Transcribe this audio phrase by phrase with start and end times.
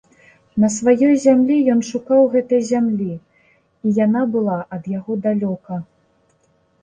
[0.61, 3.09] На сваёй зямлі ён шукаў гэтай зямлі,
[3.89, 5.73] і яна была ад яго далёка.